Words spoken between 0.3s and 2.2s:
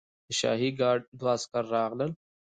شاهي ګارډ دوه عسکر راغلل.